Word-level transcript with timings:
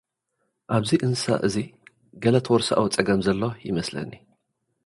ኣብዚ 0.75 0.89
እንስሳ'ዚ 1.05 1.55
ገለ 2.23 2.35
ተወርሶኣዊ 2.45 2.87
ጸገም 2.95 3.19
ዘሎ 3.25 3.41
ይመስል። 3.67 4.09